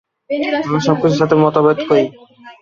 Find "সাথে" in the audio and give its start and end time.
1.21-1.35